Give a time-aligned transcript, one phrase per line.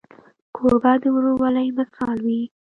[0.55, 2.41] کوربه د ورورولۍ مثال وي.